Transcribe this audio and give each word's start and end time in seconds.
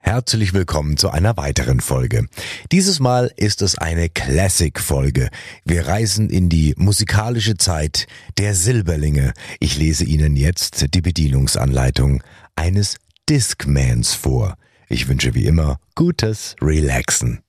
Herzlich 0.00 0.54
willkommen 0.54 0.96
zu 0.96 1.10
einer 1.10 1.36
weiteren 1.36 1.80
Folge. 1.80 2.28
Dieses 2.72 2.98
Mal 3.00 3.32
ist 3.36 3.62
es 3.62 3.76
eine 3.76 4.08
Classic-Folge. 4.08 5.28
Wir 5.64 5.86
reisen 5.86 6.30
in 6.30 6.48
die 6.48 6.74
musikalische 6.78 7.56
Zeit 7.56 8.06
der 8.38 8.54
Silberlinge. 8.54 9.34
Ich 9.60 9.76
lese 9.76 10.04
Ihnen 10.04 10.36
jetzt 10.36 10.94
die 10.94 11.00
Bedienungsanleitung 11.02 12.22
eines 12.56 12.96
Discmans 13.28 14.14
vor. 14.14 14.56
Ich 14.88 15.08
wünsche 15.08 15.34
wie 15.34 15.44
immer 15.44 15.78
gutes 15.94 16.54
Relaxen. 16.62 17.40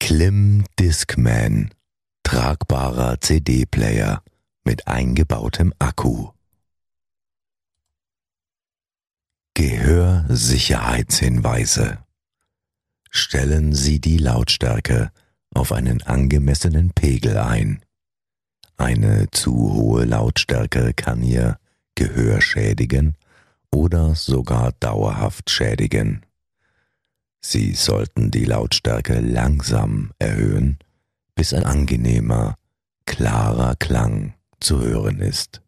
Klim 0.00 0.64
Discman. 0.78 1.70
Tragbarer 2.24 3.20
CD-Player 3.20 4.22
mit 4.64 4.86
eingebautem 4.86 5.72
Akku. 5.78 6.30
Gehörsicherheitshinweise. 9.54 11.98
Stellen 13.10 13.74
Sie 13.74 14.00
die 14.00 14.18
Lautstärke 14.18 15.10
auf 15.52 15.72
einen 15.72 16.02
angemessenen 16.02 16.90
Pegel 16.90 17.38
ein. 17.38 17.80
Eine 18.76 19.30
zu 19.30 19.74
hohe 19.74 20.04
Lautstärke 20.04 20.92
kann 20.94 21.22
Ihr 21.22 21.58
Gehör 21.94 22.40
schädigen 22.40 23.16
oder 23.72 24.14
sogar 24.14 24.72
dauerhaft 24.80 25.50
schädigen. 25.50 26.24
Sie 27.40 27.74
sollten 27.74 28.30
die 28.30 28.44
Lautstärke 28.44 29.20
langsam 29.20 30.12
erhöhen, 30.18 30.78
bis 31.34 31.52
ein 31.52 31.64
angenehmer, 31.64 32.56
klarer 33.06 33.76
Klang 33.76 34.34
zu 34.60 34.80
hören 34.80 35.20
ist. 35.20 35.62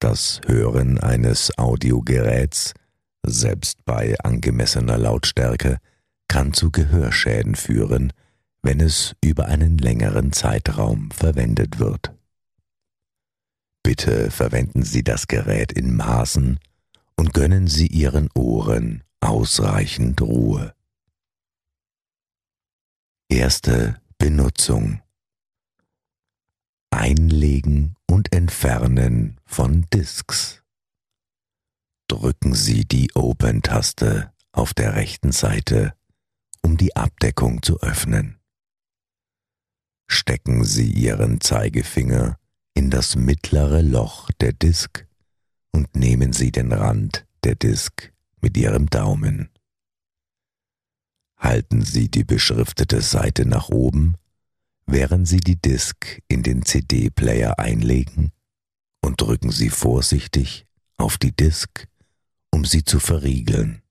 Das 0.00 0.40
Hören 0.46 0.98
eines 0.98 1.58
Audiogeräts, 1.58 2.72
selbst 3.22 3.84
bei 3.84 4.18
angemessener 4.20 4.96
Lautstärke, 4.96 5.76
kann 6.26 6.54
zu 6.54 6.70
Gehörschäden 6.70 7.54
führen, 7.54 8.14
wenn 8.62 8.80
es 8.80 9.14
über 9.22 9.44
einen 9.46 9.76
längeren 9.76 10.32
Zeitraum 10.32 11.10
verwendet 11.10 11.78
wird. 11.78 12.14
Bitte 13.82 14.30
verwenden 14.30 14.84
Sie 14.84 15.04
das 15.04 15.28
Gerät 15.28 15.70
in 15.70 15.94
Maßen 15.96 16.58
und 17.16 17.34
gönnen 17.34 17.66
Sie 17.66 17.86
Ihren 17.86 18.30
Ohren 18.34 19.04
ausreichend 19.20 20.22
Ruhe. 20.22 20.74
Erste 23.28 24.00
Benutzung 24.16 25.02
Einlegen 26.90 27.96
Entfernen 28.50 29.38
von 29.46 29.86
Disks. 29.94 30.64
Drücken 32.08 32.52
Sie 32.52 32.84
die 32.84 33.14
Open-Taste 33.14 34.32
auf 34.50 34.74
der 34.74 34.96
rechten 34.96 35.30
Seite, 35.30 35.94
um 36.60 36.76
die 36.76 36.96
Abdeckung 36.96 37.62
zu 37.62 37.78
öffnen. 37.80 38.40
Stecken 40.08 40.64
Sie 40.64 40.90
Ihren 40.90 41.40
Zeigefinger 41.40 42.40
in 42.74 42.90
das 42.90 43.14
mittlere 43.14 43.82
Loch 43.82 44.32
der 44.40 44.52
Disk 44.52 45.06
und 45.70 45.94
nehmen 45.94 46.32
Sie 46.32 46.50
den 46.50 46.72
Rand 46.72 47.28
der 47.44 47.54
Disk 47.54 48.12
mit 48.40 48.56
Ihrem 48.56 48.90
Daumen. 48.90 49.48
Halten 51.38 51.82
Sie 51.82 52.10
die 52.10 52.24
beschriftete 52.24 53.00
Seite 53.00 53.46
nach 53.46 53.68
oben 53.68 54.16
während 54.86 55.28
Sie 55.28 55.38
die 55.38 55.54
Disk 55.54 56.20
in 56.26 56.42
den 56.42 56.64
CD-Player 56.64 57.60
einlegen 57.60 58.32
und 59.00 59.20
drücken 59.20 59.50
Sie 59.50 59.70
vorsichtig 59.70 60.66
auf 60.96 61.18
die 61.18 61.32
Disk, 61.32 61.88
um 62.50 62.64
sie 62.64 62.84
zu 62.84 63.00
verriegeln. 63.00 63.82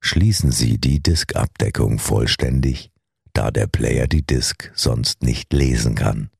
Schließen 0.00 0.52
Sie 0.52 0.78
die 0.78 1.00
Diskabdeckung 1.00 1.98
vollständig, 1.98 2.90
da 3.32 3.50
der 3.50 3.66
Player 3.66 4.06
die 4.06 4.22
Disk 4.22 4.72
sonst 4.74 5.22
nicht 5.22 5.52
lesen 5.52 5.94
kann. 5.94 6.30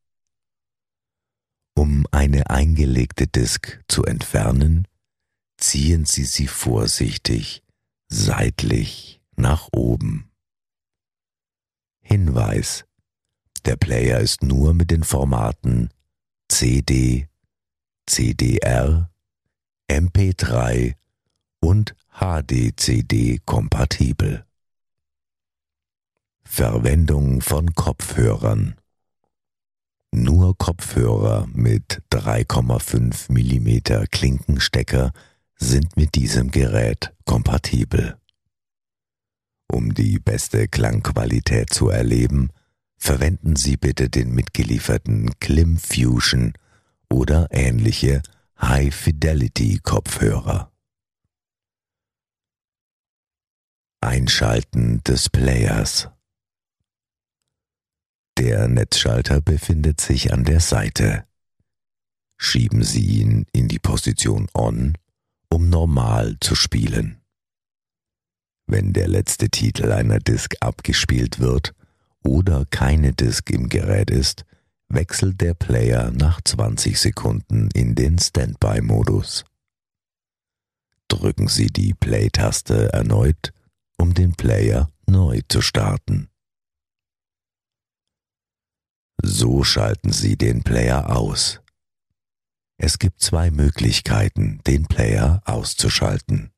Um 1.74 2.06
eine 2.10 2.50
eingelegte 2.50 3.26
Disk 3.26 3.80
zu 3.88 4.04
entfernen, 4.04 4.88
ziehen 5.58 6.06
Sie 6.06 6.24
sie 6.24 6.48
vorsichtig 6.48 7.62
seitlich 8.08 9.20
nach 9.36 9.68
oben. 9.72 10.30
Hinweis. 12.00 12.84
Der 13.64 13.76
Player 13.76 14.20
ist 14.20 14.42
nur 14.42 14.72
mit 14.72 14.90
den 14.90 15.04
Formaten 15.04 15.90
CD, 16.48 17.28
CDR, 18.06 19.10
MP3 19.88 20.94
und 21.60 21.94
HDCD 22.10 23.40
kompatibel. 23.44 24.44
Verwendung 26.42 27.42
von 27.42 27.74
Kopfhörern. 27.74 28.74
Nur 30.10 30.56
Kopfhörer 30.56 31.46
mit 31.52 32.02
3,5 32.10 33.30
mm 33.30 34.06
Klinkenstecker 34.10 35.12
sind 35.56 35.96
mit 35.96 36.14
diesem 36.14 36.50
Gerät 36.50 37.12
kompatibel. 37.26 38.16
Um 39.70 39.92
die 39.92 40.18
beste 40.18 40.66
Klangqualität 40.66 41.70
zu 41.72 41.90
erleben, 41.90 42.50
verwenden 42.98 43.56
Sie 43.56 43.76
bitte 43.76 44.08
den 44.10 44.34
mitgelieferten 44.34 45.38
Klim 45.40 45.78
Fusion 45.78 46.52
oder 47.08 47.48
ähnliche 47.50 48.22
High-Fidelity-Kopfhörer. 48.60 50.70
Einschalten 54.00 55.02
des 55.04 55.28
Players. 55.28 56.08
Der 58.36 58.68
Netzschalter 58.68 59.40
befindet 59.40 60.00
sich 60.00 60.32
an 60.32 60.44
der 60.44 60.60
Seite. 60.60 61.26
Schieben 62.36 62.84
Sie 62.84 63.20
ihn 63.20 63.46
in 63.52 63.66
die 63.66 63.80
Position 63.80 64.46
On, 64.54 64.96
um 65.48 65.68
normal 65.68 66.36
zu 66.40 66.54
spielen. 66.54 67.20
Wenn 68.66 68.92
der 68.92 69.08
letzte 69.08 69.48
Titel 69.48 69.90
einer 69.90 70.20
Disk 70.20 70.54
abgespielt 70.60 71.40
wird 71.40 71.74
oder 72.28 72.66
keine 72.66 73.14
Disk 73.14 73.50
im 73.50 73.68
Gerät 73.68 74.10
ist, 74.10 74.44
wechselt 74.88 75.40
der 75.40 75.54
Player 75.54 76.10
nach 76.10 76.40
20 76.42 76.98
Sekunden 76.98 77.70
in 77.74 77.94
den 77.94 78.18
Standby-Modus. 78.18 79.44
Drücken 81.08 81.48
Sie 81.48 81.68
die 81.68 81.94
Play-Taste 81.94 82.92
erneut, 82.92 83.52
um 83.96 84.12
den 84.12 84.34
Player 84.34 84.90
neu 85.06 85.40
zu 85.48 85.62
starten. 85.62 86.28
So 89.22 89.64
schalten 89.64 90.12
Sie 90.12 90.36
den 90.36 90.62
Player 90.62 91.16
aus. 91.16 91.60
Es 92.76 92.98
gibt 92.98 93.20
zwei 93.20 93.50
Möglichkeiten, 93.50 94.60
den 94.66 94.86
Player 94.86 95.42
auszuschalten. 95.46 96.52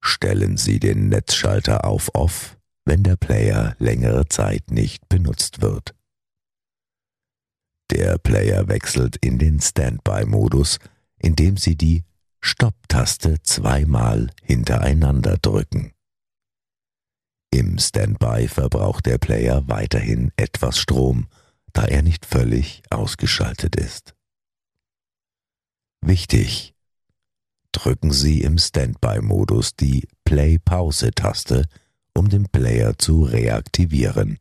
Stellen 0.00 0.56
Sie 0.56 0.78
den 0.78 1.08
Netzschalter 1.08 1.84
auf 1.84 2.14
Off, 2.14 2.57
wenn 2.88 3.02
der 3.02 3.16
Player 3.16 3.76
längere 3.78 4.26
Zeit 4.28 4.70
nicht 4.70 5.10
benutzt 5.10 5.60
wird. 5.60 5.94
Der 7.90 8.16
Player 8.16 8.66
wechselt 8.66 9.16
in 9.16 9.38
den 9.38 9.60
Standby-Modus, 9.60 10.78
indem 11.18 11.58
Sie 11.58 11.76
die 11.76 12.04
Stopp-Taste 12.40 13.42
zweimal 13.42 14.30
hintereinander 14.42 15.36
drücken. 15.36 15.92
Im 17.50 17.78
Standby 17.78 18.48
verbraucht 18.48 19.04
der 19.04 19.18
Player 19.18 19.68
weiterhin 19.68 20.32
etwas 20.36 20.78
Strom, 20.78 21.28
da 21.74 21.84
er 21.84 22.00
nicht 22.00 22.24
völlig 22.24 22.82
ausgeschaltet 22.88 23.76
ist. 23.76 24.14
Wichtig, 26.00 26.74
drücken 27.72 28.12
Sie 28.12 28.40
im 28.40 28.56
Standby-Modus 28.56 29.76
die 29.76 30.08
Play-Pause-Taste, 30.24 31.66
um 32.18 32.28
den 32.28 32.48
Player 32.48 32.98
zu 32.98 33.22
reaktivieren. 33.22 34.38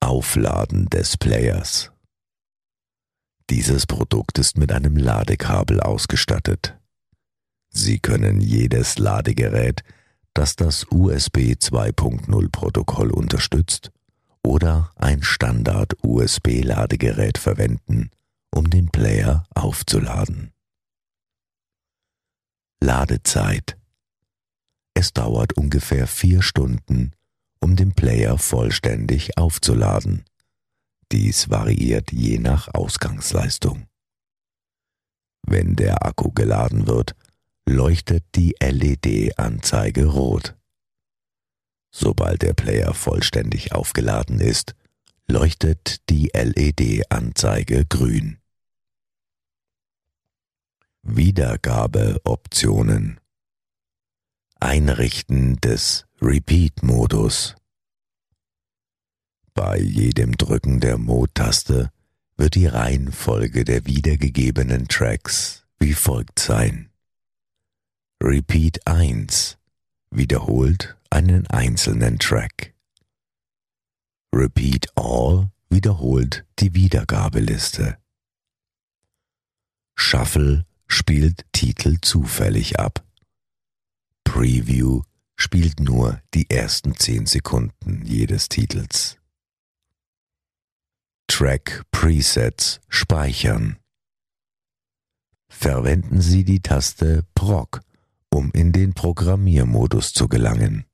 Aufladen 0.00 0.86
des 0.90 1.16
Players. 1.16 1.92
Dieses 3.48 3.86
Produkt 3.86 4.38
ist 4.38 4.58
mit 4.58 4.72
einem 4.72 4.96
Ladekabel 4.96 5.80
ausgestattet. 5.80 6.76
Sie 7.68 8.00
können 8.00 8.40
jedes 8.40 8.98
Ladegerät, 8.98 9.84
das 10.34 10.56
das 10.56 10.84
USB 10.90 11.54
2.0 11.54 12.50
Protokoll 12.50 13.12
unterstützt, 13.12 13.92
oder 14.42 14.90
ein 14.96 15.22
Standard 15.22 15.94
USB-Ladegerät 16.02 17.38
verwenden, 17.38 18.10
um 18.50 18.68
den 18.68 18.90
Player 18.90 19.44
aufzuladen. 19.54 20.52
Ladezeit 22.80 23.79
Es 25.00 25.12
dauert 25.14 25.54
ungefähr 25.54 26.06
vier 26.06 26.42
Stunden, 26.42 27.12
um 27.58 27.74
den 27.74 27.94
Player 27.94 28.36
vollständig 28.36 29.38
aufzuladen. 29.38 30.26
Dies 31.10 31.48
variiert 31.48 32.12
je 32.12 32.38
nach 32.38 32.68
Ausgangsleistung. 32.74 33.86
Wenn 35.40 35.74
der 35.74 36.04
Akku 36.04 36.32
geladen 36.32 36.86
wird, 36.86 37.16
leuchtet 37.66 38.24
die 38.34 38.54
LED-Anzeige 38.60 40.04
rot. 40.04 40.54
Sobald 41.90 42.42
der 42.42 42.52
Player 42.52 42.92
vollständig 42.92 43.72
aufgeladen 43.72 44.38
ist, 44.38 44.74
leuchtet 45.26 46.10
die 46.10 46.28
LED-Anzeige 46.34 47.86
grün. 47.86 48.36
Wiedergabeoptionen 51.00 53.19
Einrichten 54.62 55.56
des 55.56 56.06
Repeat-Modus 56.20 57.56
Bei 59.54 59.78
jedem 59.78 60.36
Drücken 60.36 60.80
der 60.80 60.98
Mode-Taste 60.98 61.90
wird 62.36 62.56
die 62.56 62.66
Reihenfolge 62.66 63.64
der 63.64 63.86
wiedergegebenen 63.86 64.86
Tracks 64.86 65.66
wie 65.78 65.94
folgt 65.94 66.38
sein. 66.40 66.90
Repeat 68.22 68.86
1 68.86 69.56
wiederholt 70.10 70.98
einen 71.08 71.46
einzelnen 71.46 72.18
Track. 72.18 72.74
Repeat 74.34 74.88
All 74.94 75.50
wiederholt 75.70 76.44
die 76.58 76.74
Wiedergabeliste. 76.74 77.96
Shuffle 79.96 80.66
spielt 80.86 81.46
Titel 81.52 81.96
zufällig 82.02 82.78
ab. 82.78 83.06
Preview 84.32 85.02
spielt 85.34 85.80
nur 85.80 86.22
die 86.34 86.48
ersten 86.48 86.94
zehn 86.94 87.26
Sekunden 87.26 88.06
jedes 88.06 88.48
Titels. 88.48 89.18
Track 91.26 91.82
Presets 91.90 92.80
speichern. 92.88 93.80
Verwenden 95.48 96.20
Sie 96.20 96.44
die 96.44 96.60
Taste 96.60 97.24
Proc, 97.34 97.80
um 98.32 98.52
in 98.52 98.70
den 98.70 98.94
Programmiermodus 98.94 100.12
zu 100.12 100.28
gelangen. 100.28 100.84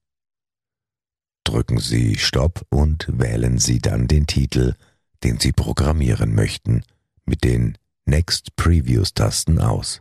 Drücken 1.44 1.78
Sie 1.78 2.16
Stopp 2.16 2.66
und 2.70 3.06
wählen 3.12 3.58
Sie 3.58 3.80
dann 3.80 4.08
den 4.08 4.26
Titel, 4.26 4.76
den 5.22 5.38
Sie 5.38 5.52
programmieren 5.52 6.34
möchten, 6.34 6.84
mit 7.26 7.44
den 7.44 7.76
Next 8.06 8.56
Previews 8.56 9.12
Tasten 9.12 9.60
aus. 9.60 10.00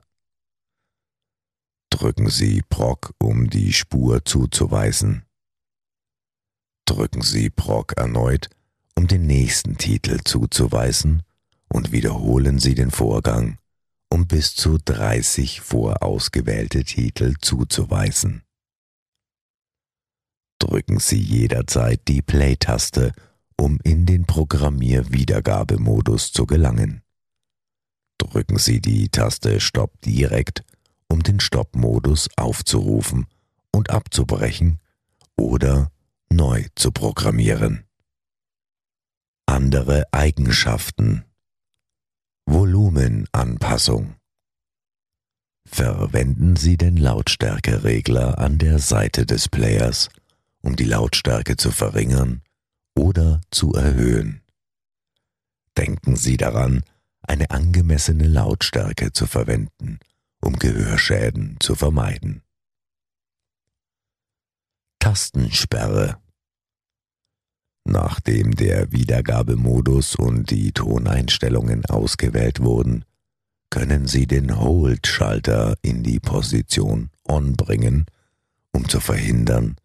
Drücken 1.95 2.30
Sie 2.30 2.62
Proc, 2.68 3.13
um 3.19 3.50
die 3.50 3.71
Spur 3.71 4.25
zuzuweisen. 4.25 5.24
Drücken 6.86 7.21
Sie 7.21 7.50
Proc 7.50 7.94
erneut, 7.95 8.50
um 8.95 9.07
den 9.07 9.25
nächsten 9.25 9.77
Titel 9.77 10.19
zuzuweisen 10.25 11.24
und 11.69 11.94
wiederholen 11.94 12.59
Sie 12.59 12.75
den 12.75 12.92
Vorgang, 12.92 13.59
um 14.09 14.27
bis 14.27 14.56
zu 14.56 14.77
30 14.77 15.62
vorausgewählte 15.62 16.83
Titel 16.83 17.36
zuzuweisen 17.39 18.45
drücken 20.59 21.00
Sie 21.00 21.19
jederzeit 21.19 22.01
die 22.07 22.21
Play-Taste, 22.21 23.13
um 23.56 23.80
in 23.83 24.06
den 24.06 24.25
Programmierwiedergabemodus 24.25 26.31
zu 26.31 26.45
gelangen. 26.45 27.01
Drücken 28.18 28.57
Sie 28.57 28.81
die 28.81 29.09
Taste 29.09 29.59
Stopp 29.59 30.00
direkt, 30.01 30.63
um 31.07 31.24
den 31.24 31.40
Stopp-Modus 31.40 32.30
aufzurufen 32.38 33.28
und 33.72 33.90
abzubrechen 33.90 34.80
oder 35.36 35.92
neu 36.30 36.66
zu 36.75 36.92
programmieren. 36.92 37.84
Andere 39.46 40.06
Eigenschaften 40.12 41.24
Volumenanpassung 42.46 44.16
Verwenden 45.68 46.56
Sie 46.56 46.78
den 46.78 46.96
Lautstärkeregler 46.96 48.38
an 48.38 48.60
der 48.60 48.80
Seite 48.80 49.25
des 49.25 49.50
Players 49.50 50.10
um 50.66 50.75
die 50.75 50.86
Lautstärke 50.86 51.58
zu 51.58 51.69
verringern 51.69 52.42
oder 52.96 53.40
zu 53.51 53.74
erhöhen. 53.74 54.42
Denken 55.78 56.16
Sie 56.16 56.38
daran, 56.38 56.84
eine 57.22 57.51
angemessene 57.51 58.28
Lautstärke 58.28 59.13
zu 59.13 59.28
verwenden, 59.28 60.00
um 60.45 60.57
Gehörschäden 60.57 61.57
zu 61.59 61.75
vermeiden. 61.75 62.42
Tastensperre 65.00 66.18
Nachdem 67.88 68.56
der 68.56 68.92
Wiedergabemodus 68.92 70.15
und 70.15 70.50
die 70.50 70.71
Toneinstellungen 70.71 71.86
ausgewählt 71.86 72.59
wurden, 72.59 73.06
können 73.69 74.07
Sie 74.07 74.25
den 74.25 74.59
Hold-Schalter 74.59 75.75
in 75.83 76.01
die 76.01 76.19
Position 76.19 77.12
On 77.27 77.53
bringen, 77.53 78.06
um 78.71 78.89
zu 78.89 79.00
verhindern, 79.00 79.75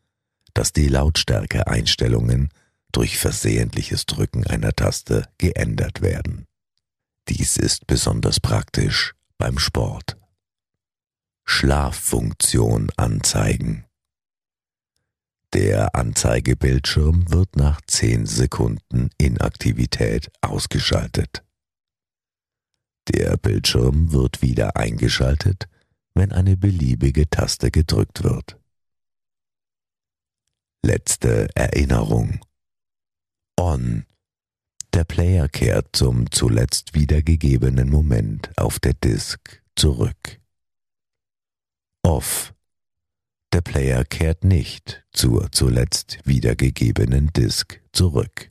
dass 0.54 0.72
die 0.72 0.88
Lautstärkeeinstellungen 0.88 2.48
durch 2.92 3.18
versehentliches 3.18 4.06
Drücken 4.06 4.46
einer 4.46 4.72
Taste 4.72 5.28
geändert 5.36 6.00
werden. 6.00 6.46
Dies 7.28 7.58
ist 7.58 7.86
besonders 7.86 8.40
praktisch 8.40 9.14
beim 9.36 9.58
Sport. 9.58 10.19
Schlaffunktion 11.52 12.90
anzeigen. 12.96 13.84
Der 15.52 15.96
Anzeigebildschirm 15.96 17.30
wird 17.32 17.56
nach 17.56 17.80
10 17.86 18.24
Sekunden 18.24 19.10
Inaktivität 19.18 20.30
ausgeschaltet. 20.42 21.44
Der 23.08 23.36
Bildschirm 23.36 24.12
wird 24.12 24.42
wieder 24.42 24.76
eingeschaltet, 24.76 25.68
wenn 26.14 26.30
eine 26.30 26.56
beliebige 26.56 27.28
Taste 27.28 27.72
gedrückt 27.72 28.22
wird. 28.22 28.56
Letzte 30.82 31.48
Erinnerung. 31.56 32.40
On. 33.58 34.06
Der 34.94 35.04
Player 35.04 35.48
kehrt 35.48 35.94
zum 35.94 36.30
zuletzt 36.30 36.94
wiedergegebenen 36.94 37.90
Moment 37.90 38.56
auf 38.56 38.78
der 38.78 38.94
Disk 38.94 39.62
zurück. 39.74 40.39
Off. 42.10 42.54
Der 43.52 43.60
Player 43.60 44.04
kehrt 44.04 44.42
nicht 44.42 45.06
zur 45.12 45.52
zuletzt 45.52 46.18
wiedergegebenen 46.24 47.32
Disk 47.32 47.80
zurück. 47.92 48.50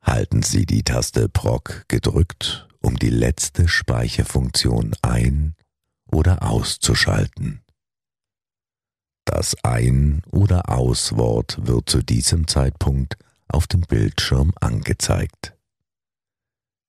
Halten 0.00 0.42
Sie 0.42 0.66
die 0.66 0.84
Taste 0.84 1.28
Proc 1.28 1.84
gedrückt, 1.88 2.68
um 2.80 2.96
die 2.96 3.10
letzte 3.10 3.66
Speicherfunktion 3.66 4.94
ein- 5.02 5.56
oder 6.06 6.44
auszuschalten. 6.44 7.60
Das 9.24 9.56
Ein- 9.64 10.22
oder 10.30 10.68
Auswort 10.68 11.58
wird 11.66 11.90
zu 11.90 12.02
diesem 12.02 12.46
Zeitpunkt 12.46 13.16
auf 13.48 13.66
dem 13.66 13.80
Bildschirm 13.80 14.52
angezeigt. 14.60 15.56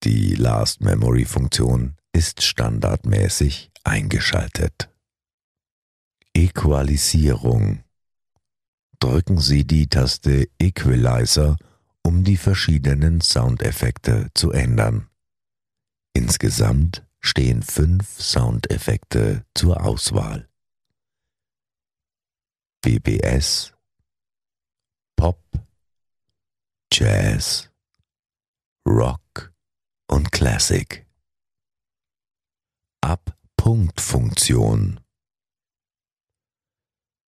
Die 0.03 0.35
Last 0.35 0.81
Memory 0.81 1.25
Funktion 1.25 1.97
ist 2.13 2.43
standardmäßig 2.43 3.71
eingeschaltet. 3.83 4.89
Equalisierung. 6.33 7.83
Drücken 8.99 9.39
Sie 9.39 9.65
die 9.65 9.87
Taste 9.87 10.47
Equalizer, 10.59 11.57
um 12.03 12.23
die 12.23 12.37
verschiedenen 12.37 13.19
Soundeffekte 13.21 14.29
zu 14.33 14.51
ändern. 14.51 15.09
Insgesamt 16.13 17.05
stehen 17.19 17.63
fünf 17.63 18.21
Soundeffekte 18.21 19.45
zur 19.55 19.83
Auswahl. 19.83 20.47
BBS, 22.81 23.73
Pop, 25.15 25.41
Jazz, 26.91 27.69
Rock 28.87 29.53
und 30.07 30.31
Classic. 30.31 31.02
Ab-Punkt-Funktion. 33.03 35.01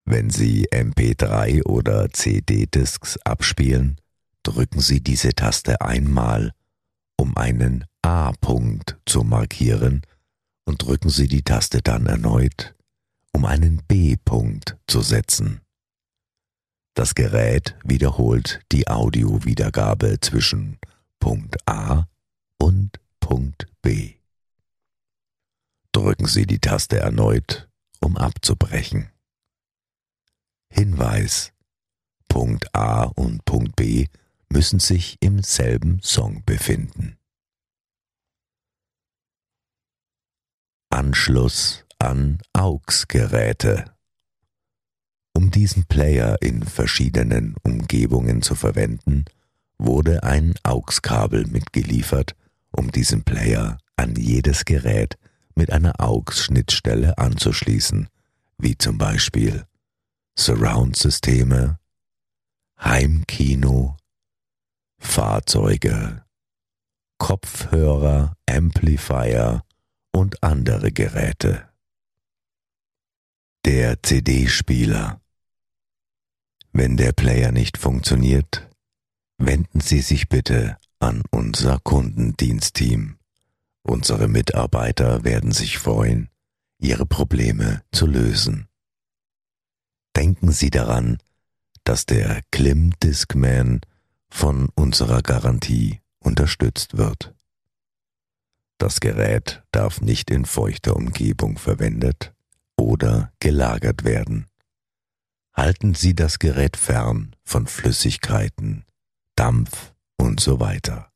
Wenn 0.05 0.29
Sie 0.29 0.69
MP3 0.69 1.65
oder 1.65 2.09
CD-Discs 2.09 3.17
abspielen, 3.25 3.99
drücken 4.43 4.79
Sie 4.79 5.01
diese 5.01 5.33
Taste 5.33 5.81
einmal, 5.81 6.53
um 7.17 7.35
einen 7.35 7.83
A-Punkt 8.01 8.97
zu 9.05 9.23
markieren 9.23 10.03
und 10.63 10.83
drücken 10.83 11.09
Sie 11.09 11.27
die 11.27 11.43
Taste 11.43 11.81
dann 11.81 12.05
erneut, 12.05 12.73
um 13.33 13.43
einen 13.43 13.83
B-Punkt 13.89 14.77
zu 14.87 15.01
setzen. 15.01 15.59
Das 16.93 17.13
Gerät 17.13 17.75
wiederholt 17.83 18.61
die 18.71 18.87
Audiowiedergabe 18.87 20.21
zwischen 20.21 20.79
Punkt 21.19 21.57
A 21.67 22.07
und 22.57 23.01
Punkt 23.19 23.67
B. 23.81 24.16
Drücken 25.97 26.27
Sie 26.27 26.45
die 26.45 26.59
Taste 26.59 26.99
erneut, 26.99 27.67
um 28.01 28.17
abzubrechen. 28.17 29.09
Hinweis. 30.71 31.53
Punkt 32.27 32.75
A 32.75 33.05
und 33.05 33.43
Punkt 33.45 33.75
B 33.75 34.05
müssen 34.47 34.79
sich 34.79 35.17
im 35.21 35.41
selben 35.41 35.99
Song 36.03 36.43
befinden. 36.45 37.17
Anschluss 40.91 41.83
an 41.97 42.43
AUX-Geräte. 42.53 43.91
Um 45.33 45.49
diesen 45.49 45.85
Player 45.85 46.39
in 46.43 46.61
verschiedenen 46.61 47.55
Umgebungen 47.63 48.43
zu 48.43 48.53
verwenden, 48.53 49.25
wurde 49.79 50.21
ein 50.21 50.53
AUX-Kabel 50.61 51.47
mitgeliefert, 51.47 52.35
um 52.69 52.91
diesen 52.91 53.23
Player 53.23 53.79
an 53.95 54.15
jedes 54.15 54.63
Gerät 54.63 55.17
mit 55.57 55.73
einer 55.73 55.99
AUX-Schnittstelle 55.99 57.17
anzuschließen, 57.17 58.07
wie 58.57 58.77
zum 58.77 58.97
Beispiel 58.97 59.65
Surround-Systeme, 60.37 61.79
Heimkino, 62.79 63.97
Fahrzeuge, 64.99 66.23
Kopfhörer, 67.17 68.35
Amplifier 68.47 69.63
und 70.11 70.43
andere 70.43 70.91
Geräte. 70.91 71.67
Der 73.65 74.01
CD-Spieler. 74.03 75.19
Wenn 76.71 76.97
der 76.97 77.13
Player 77.13 77.51
nicht 77.51 77.77
funktioniert, 77.79 78.69
wenden 79.39 79.81
Sie 79.81 80.01
sich 80.01 80.29
bitte 80.29 80.77
an 80.99 81.23
unser 81.31 81.79
Kundendienstteam. 81.79 83.16
Unsere 83.89 84.27
Mitarbeiter 84.27 85.23
werden 85.23 85.53
sich 85.53 85.77
freuen, 85.77 86.29
Ihre 86.77 87.05
Probleme 87.05 87.83
zu 87.93 88.05
lösen. 88.05 88.67
Denken 90.13 90.51
Sie 90.51 90.69
daran, 90.69 91.19
dass 91.85 92.05
der 92.05 92.41
Klim 92.51 92.91
Discman 93.01 93.79
von 94.29 94.67
unserer 94.75 95.21
Garantie 95.21 96.01
unterstützt 96.19 96.97
wird. 96.97 97.33
Das 98.77 98.99
Gerät 98.99 99.63
darf 99.71 100.01
nicht 100.01 100.31
in 100.31 100.43
feuchter 100.43 100.97
Umgebung 100.97 101.57
verwendet 101.57 102.33
oder 102.75 103.31
gelagert 103.39 104.03
werden. 104.03 104.47
Halten 105.53 105.95
Sie 105.95 106.13
das 106.13 106.39
Gerät 106.39 106.75
fern 106.75 107.37
von 107.45 107.67
Flüssigkeiten, 107.67 108.83
Dampf 109.35 109.95
und 110.17 110.41
so 110.41 110.59
weiter. 110.59 111.09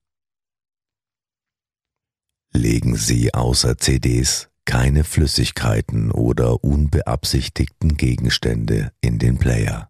Legen 2.53 2.95
Sie 2.95 3.33
außer 3.33 3.77
CDs 3.77 4.49
keine 4.65 5.03
Flüssigkeiten 5.03 6.11
oder 6.11 6.63
unbeabsichtigten 6.63 7.95
Gegenstände 7.95 8.91
in 9.01 9.19
den 9.19 9.37
Player. 9.37 9.89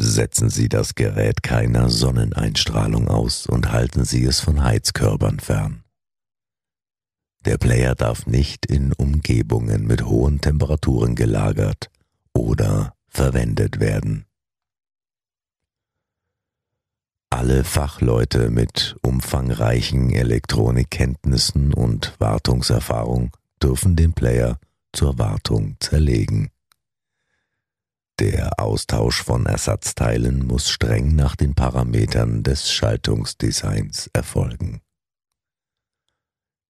Setzen 0.00 0.48
Sie 0.48 0.68
das 0.68 0.94
Gerät 0.94 1.42
keiner 1.42 1.90
Sonneneinstrahlung 1.90 3.08
aus 3.08 3.46
und 3.46 3.72
halten 3.72 4.04
Sie 4.04 4.24
es 4.24 4.38
von 4.40 4.62
Heizkörpern 4.62 5.40
fern. 5.40 5.82
Der 7.44 7.58
Player 7.58 7.96
darf 7.96 8.26
nicht 8.26 8.66
in 8.66 8.92
Umgebungen 8.92 9.84
mit 9.86 10.04
hohen 10.04 10.40
Temperaturen 10.40 11.16
gelagert 11.16 11.90
oder 12.32 12.94
verwendet 13.08 13.80
werden. 13.80 14.27
Alle 17.38 17.62
Fachleute 17.62 18.50
mit 18.50 18.96
umfangreichen 19.00 20.10
Elektronikkenntnissen 20.10 21.72
und 21.72 22.12
Wartungserfahrung 22.18 23.30
dürfen 23.62 23.94
den 23.94 24.12
Player 24.12 24.58
zur 24.92 25.18
Wartung 25.20 25.76
zerlegen. 25.78 26.50
Der 28.18 28.58
Austausch 28.58 29.22
von 29.22 29.46
Ersatzteilen 29.46 30.48
muss 30.48 30.68
streng 30.68 31.14
nach 31.14 31.36
den 31.36 31.54
Parametern 31.54 32.42
des 32.42 32.72
Schaltungsdesigns 32.72 34.10
erfolgen. 34.12 34.80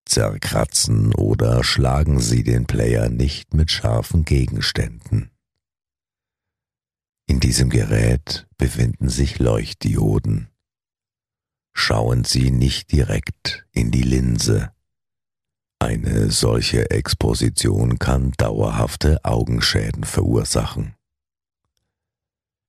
Zerkratzen 0.05 1.15
oder 1.15 1.65
schlagen 1.65 2.21
Sie 2.21 2.43
den 2.43 2.67
Player 2.67 3.09
nicht 3.09 3.55
mit 3.55 3.71
scharfen 3.71 4.27
Gegenständen. 4.27 5.31
In 7.27 7.41
diesem 7.41 7.71
Gerät 7.71 8.47
befinden 8.59 9.09
sich 9.09 9.39
Leuchtdioden. 9.39 10.51
Schauen 11.81 12.25
Sie 12.25 12.51
nicht 12.51 12.91
direkt 12.91 13.65
in 13.71 13.93
die 13.93 14.03
Linse. 14.03 14.73
Eine 15.79 16.33
solche 16.33 16.91
Exposition 16.91 18.01
kann 18.01 18.33
dauerhafte 18.33 19.25
Augenschäden 19.25 20.03
verursachen. 20.03 20.97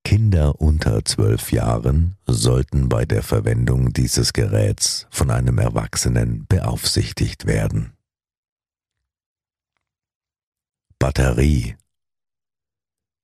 Kinder 0.06 0.62
unter 0.62 1.04
zwölf 1.04 1.52
Jahren 1.52 2.18
sollten 2.28 2.88
bei 2.88 3.04
der 3.04 3.24
Verwendung 3.24 3.94
dieses 3.94 4.32
Geräts 4.32 5.08
von 5.10 5.32
einem 5.32 5.58
Erwachsenen 5.58 6.46
beaufsichtigt 6.48 7.48
werden. 7.48 7.94
Batterie 11.00 11.76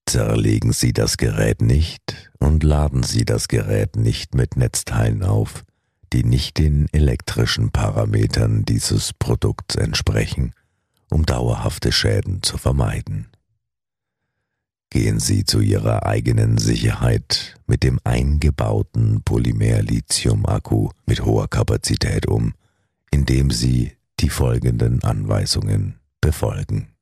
Zerlegen 0.08 0.74
Sie 0.74 0.94
das 0.94 1.18
Gerät 1.18 1.62
nicht 1.62 2.32
und 2.40 2.64
laden 2.64 3.04
Sie 3.04 3.24
das 3.24 3.48
Gerät 3.48 3.96
nicht 3.96 4.34
mit 4.34 4.58
Netzteilen 4.58 5.24
auf, 5.24 5.64
die 6.14 6.24
nicht 6.24 6.58
den 6.58 6.88
elektrischen 6.92 7.72
Parametern 7.72 8.66
dieses 8.66 9.14
Produkts 9.14 9.76
entsprechen, 9.76 10.54
um 11.10 11.26
dauerhafte 11.26 11.92
Schäden 11.92 12.42
zu 12.42 12.58
vermeiden 12.58 13.28
gehen 14.96 15.20
Sie 15.20 15.44
zu 15.44 15.60
Ihrer 15.60 16.06
eigenen 16.06 16.58
Sicherheit 16.58 17.60
mit 17.68 17.84
dem 17.84 18.00
eingebauten 18.06 19.24
Polymer-Lithium-Akku 19.24 20.90
mit 21.06 21.26
hoher 21.26 21.50
Kapazität 21.50 22.30
um, 22.30 22.54
indem 23.12 23.52
Sie 23.52 23.98
die 24.22 24.30
folgenden 24.30 25.04
Anweisungen 25.04 26.00
befolgen. 26.22 26.96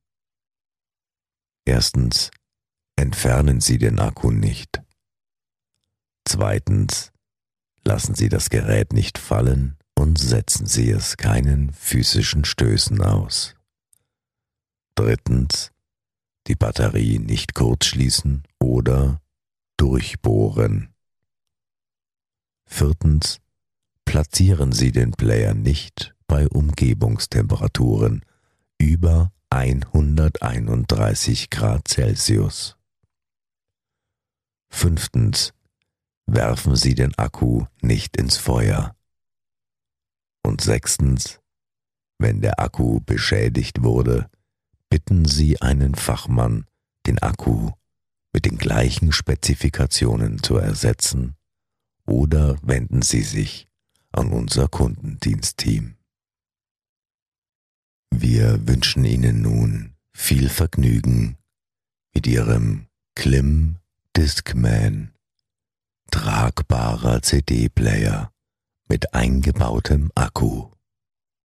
Erstens, 1.65 2.31
entfernen 2.95 3.61
Sie 3.61 3.77
den 3.77 3.99
Akku 3.99 4.31
nicht. 4.31 4.81
Zweitens, 6.25 7.12
lassen 7.85 8.15
Sie 8.15 8.29
das 8.29 8.49
Gerät 8.49 8.93
nicht 8.93 9.17
fallen 9.17 9.77
und 9.95 10.17
setzen 10.17 10.65
Sie 10.65 10.89
es 10.89 11.17
keinen 11.17 11.73
physischen 11.73 12.45
Stößen 12.45 13.01
aus. 13.01 13.55
Drittens, 14.95 15.71
die 16.47 16.55
Batterie 16.55 17.19
nicht 17.19 17.53
kurzschließen 17.53 18.43
oder 18.59 19.21
durchbohren. 19.77 20.93
Viertens. 22.65 23.39
Platzieren 24.05 24.73
Sie 24.73 24.91
den 24.91 25.11
Player 25.11 25.53
nicht 25.53 26.13
bei 26.27 26.47
Umgebungstemperaturen 26.47 28.23
über 28.77 29.31
131 29.49 31.49
Grad 31.49 31.87
Celsius. 31.87 32.75
Fünftens. 34.69 35.53
Werfen 36.25 36.75
Sie 36.75 36.95
den 36.95 37.15
Akku 37.17 37.65
nicht 37.81 38.17
ins 38.17 38.37
Feuer. 38.37 38.95
Und 40.43 40.61
sechstens. 40.61 41.39
Wenn 42.17 42.41
der 42.41 42.59
Akku 42.59 42.99
beschädigt 43.01 43.83
wurde, 43.83 44.29
bitten 44.89 45.25
Sie 45.25 45.61
einen 45.61 45.95
Fachmann, 45.95 46.65
den 47.05 47.19
Akku 47.19 47.71
mit 48.33 48.45
den 48.45 48.57
gleichen 48.57 49.11
Spezifikationen 49.11 50.41
zu 50.41 50.57
ersetzen 50.57 51.35
oder 52.05 52.57
wenden 52.61 53.01
Sie 53.01 53.21
sich 53.21 53.67
an 54.11 54.31
unser 54.31 54.67
Kundendienstteam. 54.67 55.95
Wir 58.11 58.67
wünschen 58.67 59.05
Ihnen 59.05 59.41
nun 59.41 59.95
viel 60.13 60.49
Vergnügen 60.49 61.37
mit 62.13 62.27
Ihrem 62.27 62.87
Klim 63.15 63.77
Discman, 64.15 65.12
tragbarer 66.13 67.23
CD-Player 67.23 68.29
mit 68.87 69.15
eingebautem 69.15 70.11
Akku. 70.13 70.69